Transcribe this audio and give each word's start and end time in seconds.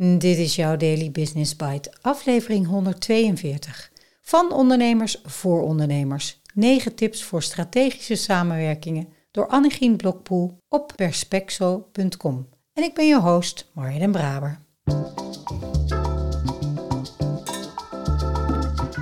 Dit 0.00 0.36
is 0.36 0.56
jouw 0.56 0.76
Daily 0.76 1.10
Business 1.10 1.56
Bite, 1.56 1.92
aflevering 2.00 2.66
142. 2.66 3.90
Van 4.22 4.52
ondernemers 4.52 5.20
voor 5.24 5.62
ondernemers. 5.62 6.40
9 6.54 6.94
tips 6.94 7.24
voor 7.24 7.42
strategische 7.42 8.14
samenwerkingen 8.14 9.08
door 9.30 9.46
Annegien 9.46 9.96
Blokpoel 9.96 10.58
op 10.68 10.92
perspexo.com. 10.96 12.48
En 12.72 12.82
ik 12.82 12.94
ben 12.94 13.06
je 13.06 13.20
host, 13.20 13.70
Marja 13.74 13.98
den 13.98 14.12
Braber. 14.12 14.58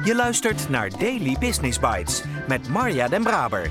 Je 0.05 0.15
luistert 0.15 0.69
naar 0.69 0.99
Daily 0.99 1.37
Business 1.39 1.79
Bites 1.81 2.23
met 2.49 2.69
Marja 2.69 3.09
den 3.09 3.23
Braber 3.23 3.71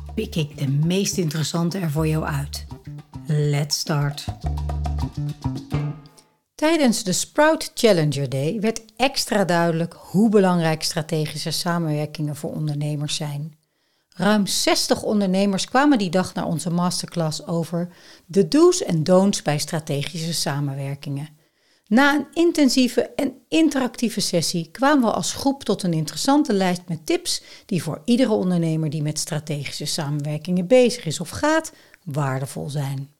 pik 0.13 0.35
ik 0.35 0.57
de 0.57 0.67
meest 0.67 1.17
interessante 1.17 1.77
er 1.77 1.91
voor 1.91 2.07
jou 2.07 2.23
uit. 2.23 2.65
Let's 3.25 3.79
start. 3.79 4.25
Tijdens 6.55 7.03
de 7.03 7.13
Sprout 7.13 7.71
Challenger 7.73 8.29
Day 8.29 8.59
werd 8.59 8.81
extra 8.95 9.45
duidelijk 9.45 9.93
hoe 9.97 10.29
belangrijk 10.29 10.83
strategische 10.83 11.51
samenwerkingen 11.51 12.35
voor 12.35 12.51
ondernemers 12.51 13.15
zijn. 13.15 13.57
Ruim 14.15 14.47
60 14.47 15.03
ondernemers 15.03 15.65
kwamen 15.65 15.97
die 15.97 16.09
dag 16.09 16.33
naar 16.33 16.45
onze 16.45 16.69
masterclass 16.69 17.47
over 17.47 17.89
de 18.25 18.47
do's 18.47 18.83
en 18.83 19.03
don'ts 19.03 19.41
bij 19.41 19.57
strategische 19.57 20.33
samenwerkingen. 20.33 21.27
Na 21.91 22.15
een 22.15 22.27
intensieve 22.33 23.01
en 23.01 23.33
interactieve 23.47 24.19
sessie 24.19 24.69
kwamen 24.71 25.03
we 25.03 25.11
als 25.11 25.33
groep 25.33 25.63
tot 25.63 25.83
een 25.83 25.93
interessante 25.93 26.53
lijst 26.53 26.81
met 26.87 27.05
tips 27.05 27.43
die 27.65 27.83
voor 27.83 28.01
iedere 28.05 28.31
ondernemer 28.31 28.89
die 28.89 29.01
met 29.01 29.19
strategische 29.19 29.85
samenwerkingen 29.85 30.67
bezig 30.67 31.05
is 31.05 31.19
of 31.19 31.29
gaat, 31.29 31.73
waardevol 32.03 32.69
zijn. 32.69 33.13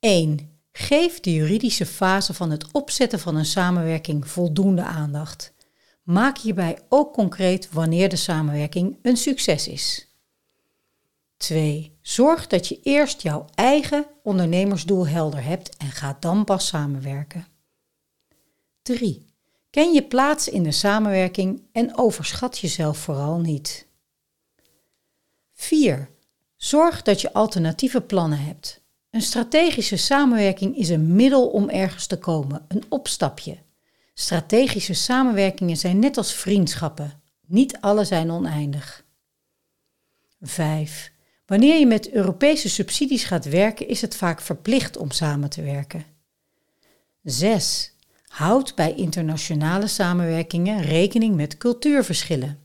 1. 0.00 0.60
Geef 0.72 1.20
de 1.20 1.32
juridische 1.32 1.86
fase 1.86 2.34
van 2.34 2.50
het 2.50 2.72
opzetten 2.72 3.20
van 3.20 3.36
een 3.36 3.44
samenwerking 3.44 4.28
voldoende 4.28 4.82
aandacht. 4.82 5.54
Maak 6.02 6.38
hierbij 6.38 6.78
ook 6.88 7.12
concreet 7.12 7.72
wanneer 7.72 8.08
de 8.08 8.16
samenwerking 8.16 8.98
een 9.02 9.16
succes 9.16 9.68
is. 9.68 10.07
2. 11.38 11.96
Zorg 12.00 12.46
dat 12.46 12.68
je 12.68 12.80
eerst 12.82 13.22
jouw 13.22 13.44
eigen 13.54 14.06
ondernemersdoel 14.22 15.06
helder 15.06 15.44
hebt 15.44 15.76
en 15.76 15.90
ga 15.90 16.16
dan 16.20 16.44
pas 16.44 16.66
samenwerken. 16.66 17.46
3. 18.82 19.26
Ken 19.70 19.92
je 19.92 20.02
plaats 20.02 20.48
in 20.48 20.62
de 20.62 20.72
samenwerking 20.72 21.62
en 21.72 21.98
overschat 21.98 22.58
jezelf 22.58 22.98
vooral 22.98 23.40
niet. 23.40 23.86
4. 25.54 26.10
Zorg 26.56 27.02
dat 27.02 27.20
je 27.20 27.32
alternatieve 27.32 28.00
plannen 28.00 28.38
hebt. 28.38 28.80
Een 29.10 29.22
strategische 29.22 29.96
samenwerking 29.96 30.76
is 30.76 30.88
een 30.88 31.14
middel 31.14 31.48
om 31.48 31.68
ergens 31.68 32.06
te 32.06 32.18
komen, 32.18 32.64
een 32.68 32.84
opstapje. 32.88 33.58
Strategische 34.14 34.94
samenwerkingen 34.94 35.76
zijn 35.76 35.98
net 35.98 36.16
als 36.16 36.32
vriendschappen. 36.32 37.22
Niet 37.46 37.80
alle 37.80 38.04
zijn 38.04 38.30
oneindig. 38.30 39.04
5. 40.40 41.12
Wanneer 41.48 41.78
je 41.78 41.86
met 41.86 42.10
Europese 42.10 42.68
subsidies 42.68 43.24
gaat 43.24 43.44
werken, 43.44 43.88
is 43.88 44.00
het 44.00 44.16
vaak 44.16 44.40
verplicht 44.40 44.96
om 44.96 45.10
samen 45.10 45.50
te 45.50 45.62
werken. 45.62 46.04
6. 47.22 47.92
Houd 48.26 48.74
bij 48.74 48.94
internationale 48.94 49.86
samenwerkingen 49.86 50.82
rekening 50.82 51.36
met 51.36 51.56
cultuurverschillen. 51.56 52.58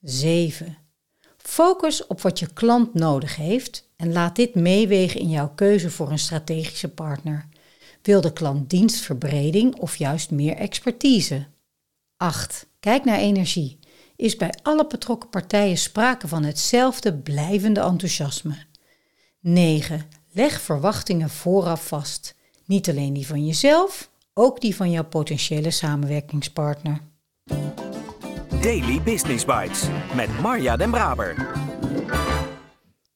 7. 0.00 0.78
Focus 1.36 2.06
op 2.06 2.20
wat 2.20 2.38
je 2.38 2.52
klant 2.52 2.94
nodig 2.94 3.36
heeft 3.36 3.88
en 3.96 4.12
laat 4.12 4.36
dit 4.36 4.54
meewegen 4.54 5.20
in 5.20 5.30
jouw 5.30 5.48
keuze 5.54 5.90
voor 5.90 6.10
een 6.10 6.18
strategische 6.18 6.88
partner. 6.88 7.48
Wil 8.02 8.20
de 8.20 8.32
klant 8.32 8.70
dienstverbreding 8.70 9.76
of 9.76 9.96
juist 9.96 10.30
meer 10.30 10.56
expertise? 10.56 11.46
8. 12.16 12.66
Kijk 12.80 13.04
naar 13.04 13.18
energie 13.18 13.78
is 14.16 14.36
bij 14.36 14.54
alle 14.62 14.86
betrokken 14.86 15.28
partijen 15.28 15.78
sprake 15.78 16.28
van 16.28 16.44
hetzelfde 16.44 17.14
blijvende 17.14 17.80
enthousiasme. 17.80 18.56
9. 19.40 20.08
Leg 20.32 20.60
verwachtingen 20.60 21.30
vooraf 21.30 21.86
vast. 21.86 22.34
Niet 22.64 22.88
alleen 22.88 23.12
die 23.12 23.26
van 23.26 23.46
jezelf, 23.46 24.10
ook 24.34 24.60
die 24.60 24.76
van 24.76 24.90
jouw 24.90 25.04
potentiële 25.04 25.70
samenwerkingspartner. 25.70 27.00
Daily 28.60 29.02
Business 29.02 29.44
Bites 29.44 29.82
met 30.14 30.40
Marja 30.40 30.76
Den 30.76 30.90
Braber. 30.90 31.52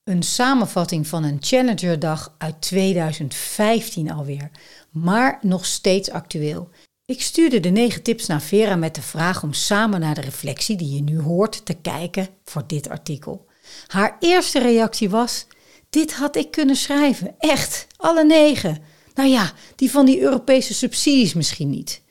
Een 0.05 0.23
samenvatting 0.23 1.07
van 1.07 1.25
een 1.25 1.37
Challengerdag 1.41 2.35
uit 2.39 2.61
2015 2.61 4.13
alweer, 4.13 4.51
maar 4.91 5.39
nog 5.43 5.67
steeds 5.67 6.11
actueel. 6.11 6.69
Ik 7.11 7.23
stuurde 7.23 7.61
de 7.61 7.69
negen 7.69 8.03
tips 8.03 8.27
naar 8.27 8.43
Vera 8.43 8.77
met 8.77 8.95
de 8.95 9.03
vraag 9.03 9.43
om 9.43 9.53
samen 9.53 10.01
naar 10.01 10.15
de 10.15 10.21
reflectie 10.21 10.77
die 10.77 10.95
je 10.95 11.03
nu 11.03 11.21
hoort 11.21 11.67
te 11.67 11.75
kijken 11.75 12.29
voor 12.45 12.63
dit 12.67 12.89
artikel. 12.89 13.47
Haar 13.87 14.17
eerste 14.21 14.59
reactie 14.59 15.11
was: 15.11 15.47
Dit 15.89 16.15
had 16.15 16.37
ik 16.37 16.51
kunnen 16.51 16.77
schrijven. 16.77 17.35
Echt, 17.39 17.87
alle 17.97 18.25
negen. 18.25 18.83
Nou 19.15 19.29
ja, 19.29 19.53
die 19.77 19.91
van 19.91 20.07
die 20.07 20.21
Europese 20.21 20.75
subsidies 20.75 21.35
misschien 21.35 21.71
niet. 21.71 22.03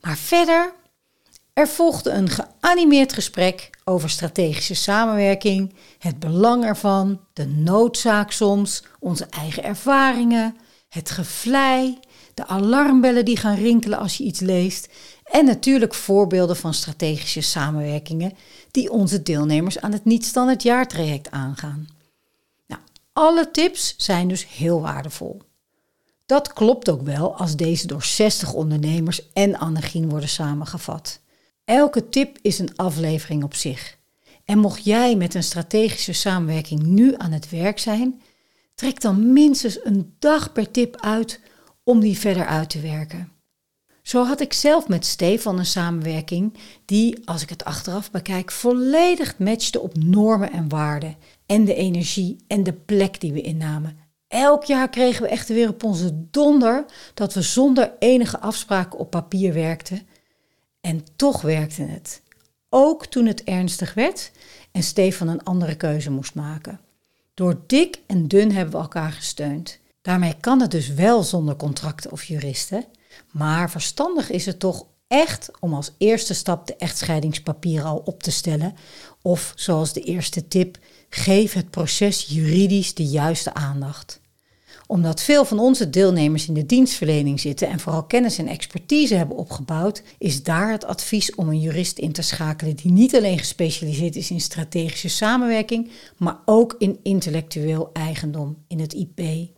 Maar 0.00 0.16
verder, 0.16 0.72
er 1.52 1.68
volgde 1.68 2.10
een 2.10 2.28
geanimeerd 2.28 3.12
gesprek 3.12 3.70
over 3.84 4.10
strategische 4.10 4.74
samenwerking, 4.74 5.74
het 5.98 6.18
belang 6.18 6.64
ervan, 6.64 7.20
de 7.32 7.46
noodzaak 7.46 8.32
soms, 8.32 8.82
onze 8.98 9.26
eigen 9.30 9.62
ervaringen, 9.62 10.56
het 10.88 11.10
gevlei, 11.10 11.98
de 12.38 12.46
alarmbellen 12.46 13.24
die 13.24 13.36
gaan 13.36 13.54
rinkelen 13.54 13.98
als 13.98 14.16
je 14.16 14.24
iets 14.24 14.40
leest 14.40 14.88
en 15.24 15.44
natuurlijk 15.44 15.94
voorbeelden 15.94 16.56
van 16.56 16.74
strategische 16.74 17.40
samenwerkingen 17.40 18.32
die 18.70 18.90
onze 18.90 19.22
deelnemers 19.22 19.80
aan 19.80 19.92
het 19.92 20.04
niet-standaard 20.04 20.62
jaartraject 20.62 21.30
aangaan. 21.30 21.88
Nou, 22.66 22.80
alle 23.12 23.50
tips 23.50 23.94
zijn 23.96 24.28
dus 24.28 24.46
heel 24.48 24.80
waardevol. 24.80 25.42
Dat 26.26 26.52
klopt 26.52 26.90
ook 26.90 27.02
wel 27.02 27.36
als 27.36 27.56
deze 27.56 27.86
door 27.86 28.04
60 28.04 28.52
ondernemers 28.52 29.32
en 29.32 29.58
Annegien 29.58 30.08
worden 30.08 30.28
samengevat. 30.28 31.20
Elke 31.64 32.08
tip 32.08 32.38
is 32.42 32.58
een 32.58 32.76
aflevering 32.76 33.44
op 33.44 33.54
zich. 33.54 33.96
En 34.44 34.58
mocht 34.58 34.84
jij 34.84 35.16
met 35.16 35.34
een 35.34 35.42
strategische 35.42 36.12
samenwerking 36.12 36.82
nu 36.82 37.14
aan 37.16 37.32
het 37.32 37.50
werk 37.50 37.78
zijn, 37.78 38.22
trek 38.74 39.00
dan 39.00 39.32
minstens 39.32 39.84
een 39.84 40.14
dag 40.18 40.52
per 40.52 40.70
tip 40.70 40.96
uit 41.00 41.40
om 41.88 42.00
die 42.00 42.18
verder 42.18 42.46
uit 42.46 42.70
te 42.70 42.80
werken. 42.80 43.32
Zo 44.02 44.24
had 44.24 44.40
ik 44.40 44.52
zelf 44.52 44.88
met 44.88 45.06
Stefan 45.06 45.58
een 45.58 45.66
samenwerking 45.66 46.54
die, 46.84 47.20
als 47.24 47.42
ik 47.42 47.48
het 47.48 47.64
achteraf 47.64 48.10
bekijk, 48.10 48.50
volledig 48.50 49.38
matchte 49.38 49.80
op 49.80 49.96
normen 49.96 50.52
en 50.52 50.68
waarden 50.68 51.16
en 51.46 51.64
de 51.64 51.74
energie 51.74 52.36
en 52.46 52.62
de 52.62 52.72
plek 52.72 53.20
die 53.20 53.32
we 53.32 53.40
innamen. 53.40 53.98
Elk 54.26 54.64
jaar 54.64 54.88
kregen 54.88 55.22
we 55.22 55.28
echt 55.28 55.48
weer 55.48 55.68
op 55.68 55.84
onze 55.84 56.28
donder 56.30 56.84
dat 57.14 57.34
we 57.34 57.42
zonder 57.42 57.92
enige 57.98 58.40
afspraken 58.40 58.98
op 58.98 59.10
papier 59.10 59.54
werkten. 59.54 60.08
En 60.80 61.04
toch 61.16 61.40
werkte 61.40 61.82
het. 61.82 62.22
Ook 62.68 63.06
toen 63.06 63.26
het 63.26 63.44
ernstig 63.44 63.94
werd 63.94 64.32
en 64.72 64.82
Stefan 64.82 65.28
een 65.28 65.44
andere 65.44 65.76
keuze 65.76 66.10
moest 66.10 66.34
maken. 66.34 66.80
Door 67.34 67.60
dik 67.66 68.00
en 68.06 68.26
dun 68.26 68.52
hebben 68.52 68.74
we 68.74 68.80
elkaar 68.80 69.12
gesteund. 69.12 69.80
Daarmee 70.08 70.34
kan 70.40 70.60
het 70.60 70.70
dus 70.70 70.88
wel 70.88 71.22
zonder 71.22 71.56
contracten 71.56 72.12
of 72.12 72.24
juristen, 72.24 72.84
maar 73.32 73.70
verstandig 73.70 74.30
is 74.30 74.46
het 74.46 74.58
toch 74.58 74.86
echt 75.08 75.50
om 75.60 75.74
als 75.74 75.92
eerste 75.98 76.34
stap 76.34 76.66
de 76.66 76.76
echtscheidingspapieren 76.76 77.86
al 77.86 78.02
op 78.04 78.22
te 78.22 78.30
stellen. 78.30 78.74
Of 79.22 79.52
zoals 79.56 79.92
de 79.92 80.00
eerste 80.00 80.48
tip, 80.48 80.78
geef 81.08 81.52
het 81.52 81.70
proces 81.70 82.26
juridisch 82.28 82.94
de 82.94 83.04
juiste 83.04 83.54
aandacht. 83.54 84.20
Omdat 84.86 85.22
veel 85.22 85.44
van 85.44 85.58
onze 85.58 85.90
deelnemers 85.90 86.48
in 86.48 86.54
de 86.54 86.66
dienstverlening 86.66 87.40
zitten 87.40 87.68
en 87.68 87.80
vooral 87.80 88.04
kennis 88.04 88.38
en 88.38 88.48
expertise 88.48 89.14
hebben 89.14 89.36
opgebouwd, 89.36 90.02
is 90.18 90.42
daar 90.42 90.70
het 90.70 90.84
advies 90.84 91.34
om 91.34 91.48
een 91.48 91.60
jurist 91.60 91.98
in 91.98 92.12
te 92.12 92.22
schakelen 92.22 92.76
die 92.76 92.92
niet 92.92 93.16
alleen 93.16 93.38
gespecialiseerd 93.38 94.16
is 94.16 94.30
in 94.30 94.40
strategische 94.40 95.08
samenwerking, 95.08 95.90
maar 96.16 96.38
ook 96.44 96.74
in 96.78 96.98
intellectueel 97.02 97.90
eigendom, 97.92 98.56
in 98.68 98.80
het 98.80 98.92
IP. 98.92 99.56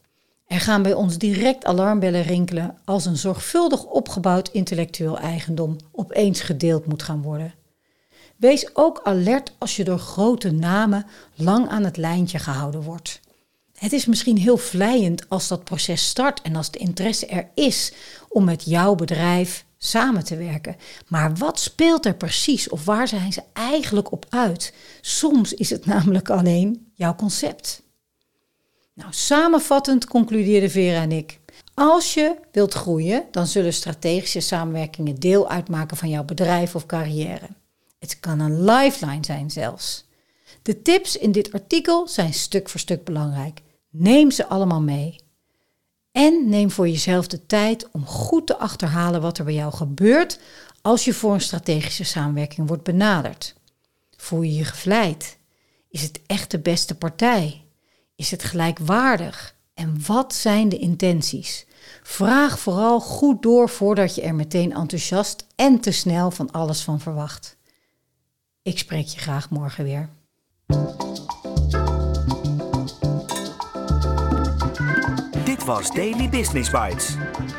Er 0.51 0.61
gaan 0.61 0.83
bij 0.83 0.95
ons 0.95 1.19
direct 1.19 1.65
alarmbellen 1.65 2.23
rinkelen 2.23 2.77
als 2.85 3.05
een 3.05 3.17
zorgvuldig 3.17 3.85
opgebouwd 3.85 4.49
intellectueel 4.49 5.19
eigendom 5.19 5.77
opeens 5.93 6.41
gedeeld 6.41 6.87
moet 6.87 7.03
gaan 7.03 7.23
worden. 7.23 7.55
Wees 8.37 8.71
ook 8.73 9.01
alert 9.03 9.53
als 9.59 9.77
je 9.77 9.85
door 9.85 9.99
grote 9.99 10.51
namen 10.51 11.07
lang 11.35 11.69
aan 11.69 11.85
het 11.85 11.97
lijntje 11.97 12.39
gehouden 12.39 12.83
wordt. 12.83 13.21
Het 13.75 13.93
is 13.93 14.07
misschien 14.07 14.37
heel 14.37 14.57
vlijend 14.57 15.29
als 15.29 15.49
dat 15.49 15.65
proces 15.65 16.09
start 16.09 16.43
en 16.43 16.57
als 16.57 16.71
de 16.71 16.79
interesse 16.79 17.27
er 17.27 17.49
is 17.55 17.93
om 18.29 18.45
met 18.45 18.65
jouw 18.65 18.95
bedrijf 18.95 19.65
samen 19.79 20.25
te 20.25 20.37
werken. 20.37 20.77
Maar 21.09 21.35
wat 21.35 21.61
speelt 21.61 22.07
er 22.07 22.15
precies 22.15 22.69
of 22.69 22.85
waar 22.85 23.09
zijn 23.09 23.33
ze 23.33 23.43
eigenlijk 23.53 24.13
op 24.13 24.27
uit? 24.29 24.75
Soms 25.01 25.55
is 25.55 25.71
het 25.71 25.87
namelijk 25.87 26.31
alleen 26.31 26.93
jouw 26.95 27.15
concept. 27.15 27.83
Nou, 29.01 29.13
samenvattend 29.13 30.07
concludeerden 30.07 30.71
Vera 30.71 31.03
en 31.03 31.13
ik. 31.13 31.41
Als 31.75 32.15
je 32.15 32.37
wilt 32.53 32.75
groeien, 32.75 33.25
dan 33.31 33.47
zullen 33.47 33.73
strategische 33.73 34.41
samenwerkingen 34.41 35.15
deel 35.15 35.49
uitmaken 35.49 35.97
van 35.97 36.09
jouw 36.09 36.25
bedrijf 36.25 36.75
of 36.75 36.87
carrière. 36.87 37.49
Het 37.99 38.21
kan 38.21 38.41
een 38.41 38.65
lifeline 38.65 39.25
zijn 39.25 39.51
zelfs. 39.51 40.05
De 40.63 40.83
tips 40.83 41.17
in 41.17 41.33
dit 41.33 41.53
artikel 41.53 42.09
zijn 42.09 42.35
stuk 42.35 42.69
voor 42.69 42.81
stuk 42.81 43.05
belangrijk. 43.05 43.61
Neem 43.91 44.31
ze 44.31 44.47
allemaal 44.47 44.81
mee. 44.81 45.21
En 46.13 46.49
neem 46.49 46.71
voor 46.71 46.89
jezelf 46.89 47.27
de 47.27 47.47
tijd 47.47 47.89
om 47.91 48.07
goed 48.07 48.47
te 48.47 48.57
achterhalen 48.57 49.21
wat 49.21 49.39
er 49.39 49.45
bij 49.45 49.55
jou 49.55 49.73
gebeurt 49.73 50.41
als 50.83 51.05
je 51.05 51.15
voor 51.15 51.35
een 51.35 51.41
strategische 51.41 52.05
samenwerking 52.05 52.69
wordt 52.69 52.83
benaderd. 52.83 53.55
Voel 54.17 54.43
je 54.43 54.55
je 54.55 54.65
gevleid? 54.65 55.39
Is 55.89 56.03
het 56.03 56.21
echt 56.27 56.51
de 56.51 56.59
beste 56.59 56.95
partij? 56.95 57.65
Is 58.21 58.31
het 58.31 58.45
gelijkwaardig? 58.45 59.55
En 59.75 59.97
wat 60.07 60.35
zijn 60.35 60.69
de 60.69 60.79
intenties? 60.79 61.67
Vraag 62.03 62.59
vooral 62.59 63.01
goed 63.01 63.43
door 63.43 63.69
voordat 63.69 64.15
je 64.15 64.23
er 64.23 64.35
meteen 64.35 64.73
enthousiast 64.73 65.47
en 65.57 65.81
te 65.81 65.91
snel 65.91 66.31
van 66.31 66.51
alles 66.51 66.83
van 66.83 67.01
verwacht. 67.01 67.57
Ik 68.63 68.79
spreek 68.79 69.07
je 69.07 69.19
graag 69.19 69.51
morgen 69.51 69.85
weer. 69.85 70.09
Dit 75.45 75.65
was 75.65 75.91
Daily 75.91 76.29
Business 76.29 76.71
Bites. 76.71 77.17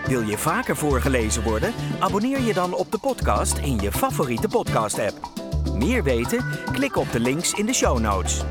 Wil 0.07 0.21
je 0.21 0.37
vaker 0.37 0.77
voorgelezen 0.77 1.43
worden? 1.43 1.73
Abonneer 1.99 2.41
je 2.41 2.53
dan 2.53 2.73
op 2.73 2.91
de 2.91 2.97
podcast 2.97 3.57
in 3.57 3.79
je 3.79 3.91
favoriete 3.91 4.47
podcast-app. 4.47 5.29
Meer 5.73 6.03
weten? 6.03 6.45
Klik 6.71 6.95
op 6.95 7.11
de 7.11 7.19
links 7.19 7.53
in 7.53 7.65
de 7.65 7.73
show 7.73 7.99
notes. 7.99 8.43